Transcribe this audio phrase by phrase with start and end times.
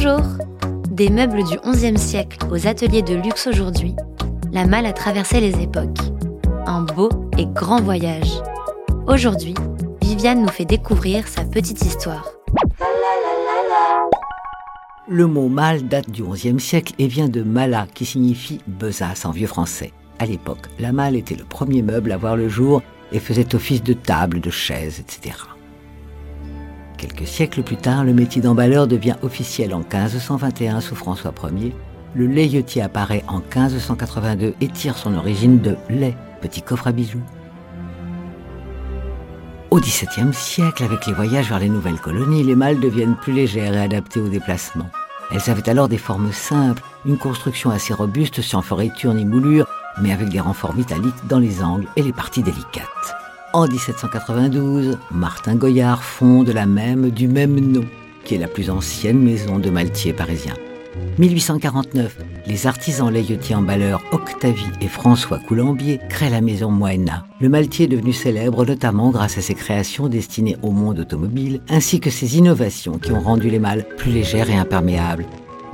[0.00, 0.22] Bonjour
[0.92, 3.96] Des meubles du XIe siècle aux ateliers de luxe aujourd'hui,
[4.52, 5.98] la malle a traversé les époques.
[6.66, 8.30] Un beau et grand voyage.
[9.08, 9.54] Aujourd'hui,
[10.00, 12.30] Viviane nous fait découvrir sa petite histoire.
[15.08, 19.32] Le mot malle date du XIe siècle et vient de mala, qui signifie besace en
[19.32, 19.92] vieux français.
[20.20, 23.82] À l'époque, la malle était le premier meuble à voir le jour et faisait office
[23.82, 25.34] de table, de chaise, etc.
[26.98, 31.72] Quelques siècles plus tard, le métier d'emballeur devient officiel en 1521 sous François Ier.
[32.14, 37.22] Le layotier apparaît en 1582 et tire son origine de lait, petit coffre à bijoux.
[39.70, 43.74] Au XVIIe siècle, avec les voyages vers les nouvelles colonies, les malles deviennent plus légères
[43.74, 44.90] et adaptées aux déplacements.
[45.30, 49.68] Elles avaient alors des formes simples, une construction assez robuste sans foriture ni moulure,
[50.00, 53.27] mais avec des renforts métalliques dans les angles et les parties délicates.
[53.54, 57.84] En 1792, Martin Goyard fonde la même du même nom,
[58.24, 60.52] qui est la plus ancienne maison de maltier parisien.
[61.18, 67.24] 1849, les artisans layotiers emballeurs Octavie et François Coulombier créent la maison Moena.
[67.40, 72.00] Le maltier est devenu célèbre notamment grâce à ses créations destinées au monde automobile, ainsi
[72.00, 75.24] que ses innovations qui ont rendu les malles plus légères et imperméables,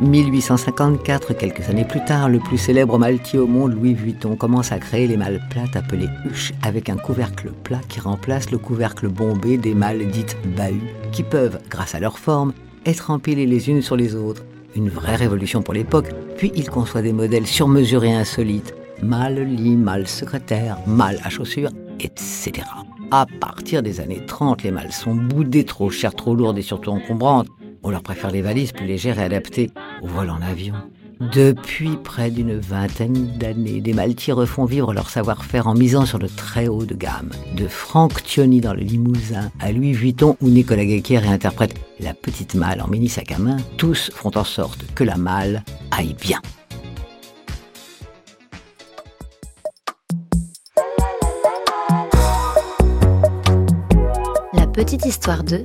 [0.00, 4.78] 1854, quelques années plus tard, le plus célèbre maltier au monde, Louis Vuitton, commence à
[4.78, 9.56] créer les malles plates appelées huches avec un couvercle plat qui remplace le couvercle bombé
[9.56, 12.52] des malles dites bahuts, qui peuvent, grâce à leur forme,
[12.86, 14.44] être empilées les unes sur les autres.
[14.74, 20.08] Une vraie révolution pour l'époque, puis il conçoit des modèles surmesurés insolites, malles lit, malles
[20.08, 22.52] secrétaire, malles à chaussures, etc.
[23.12, 26.90] À partir des années 30, les malles sont boudées, trop chères, trop lourdes et surtout
[26.90, 27.46] encombrantes.
[27.84, 30.74] On leur préfère les valises plus légères et adaptées au vol en avion.
[31.20, 36.28] Depuis près d'une vingtaine d'années, des Maltiers refont vivre leur savoir-faire en misant sur le
[36.28, 37.30] très haut de gamme.
[37.56, 42.54] De Franck Thioni dans le Limousin à Louis Vuitton où Nicolas Guéquet réinterprète la petite
[42.54, 46.40] malle en mini sac à main, tous font en sorte que la malle aille bien.
[54.54, 55.64] La petite histoire de